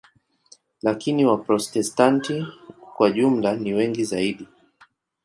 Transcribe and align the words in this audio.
Lakini 0.81 1.25
Waprotestanti 1.25 2.47
kwa 2.95 3.11
jumla 3.11 3.55
ni 3.55 3.73
wengi 3.73 4.03
zaidi. 4.03 4.47